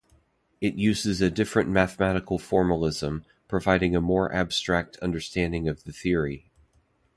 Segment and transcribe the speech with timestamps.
[0.61, 6.49] It uses a different mathematical formalism, providing a more abstract understanding of the theory.